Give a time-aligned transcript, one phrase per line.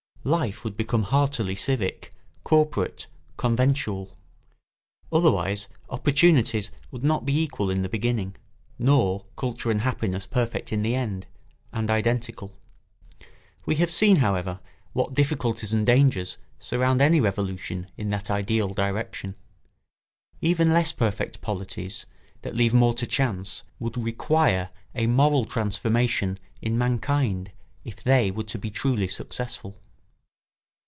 [0.23, 2.11] Life would become heartily civic,
[2.43, 3.07] corporate,
[3.37, 4.15] conventual;
[5.11, 8.35] otherwise opportunities would not be equal in the beginning,
[8.77, 11.25] nor culture and happiness perfect in the end,
[11.73, 12.55] and identical.
[13.65, 14.59] We have seen, however,
[14.93, 19.33] what difficulties and dangers surround any revolution in that ideal direction.
[20.39, 22.05] Even less perfect polities,
[22.43, 27.51] that leave more to chance, would require a moral transformation in mankind
[27.83, 29.77] if they were to be truly successful.